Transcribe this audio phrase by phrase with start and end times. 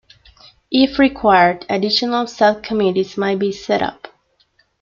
[0.71, 4.07] If required, additional sub-committees may be set up.